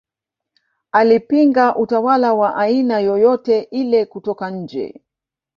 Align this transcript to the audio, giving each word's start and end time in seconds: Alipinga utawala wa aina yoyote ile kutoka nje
Alipinga 0.91 1.75
utawala 1.75 2.33
wa 2.33 2.55
aina 2.55 2.99
yoyote 2.99 3.61
ile 3.61 4.05
kutoka 4.05 4.49
nje 4.51 5.01